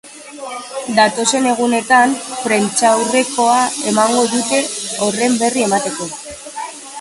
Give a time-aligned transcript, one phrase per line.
[0.99, 2.15] Datozen egunetan
[2.45, 3.59] prentsaurrekoa
[3.93, 4.63] emango dute
[5.05, 6.11] horren berri emateko.